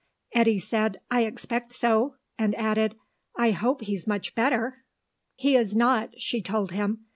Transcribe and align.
Eddy 0.33 0.57
said, 0.57 0.99
"I 1.11 1.25
expect 1.25 1.71
so," 1.71 2.15
and 2.35 2.55
added, 2.55 2.95
"I 3.37 3.51
hope 3.51 3.81
he's 3.83 4.07
much 4.07 4.33
better?" 4.33 4.83
"He 5.35 5.55
is 5.55 5.75
not," 5.75 6.19
she 6.19 6.41
told 6.41 6.71
him. 6.71 7.05